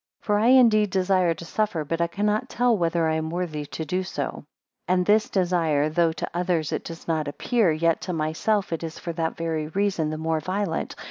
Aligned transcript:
15 0.21 0.25
For 0.25 0.39
I 0.39 0.47
indeed 0.47 0.89
desire 0.89 1.35
to 1.35 1.45
suffer, 1.45 1.85
but 1.85 2.01
I 2.01 2.07
cannot 2.07 2.49
tell 2.49 2.75
whether 2.75 3.07
I 3.07 3.13
am 3.17 3.29
worthy 3.29 3.65
so 3.65 3.69
to 3.69 3.85
do. 3.85 3.99
16 4.01 4.47
And 4.87 5.05
this 5.05 5.29
desire, 5.29 5.89
though 5.89 6.11
to 6.11 6.27
others 6.33 6.71
it 6.71 6.83
does 6.83 7.07
not 7.07 7.27
appear, 7.27 7.71
yet 7.71 8.01
to 8.01 8.11
myself 8.13 8.73
it 8.73 8.81
is 8.83 8.97
for 8.97 9.13
that 9.13 9.37
very 9.37 9.67
reason 9.67 10.09
the 10.09 10.17
more 10.17 10.39
violent. 10.39 10.95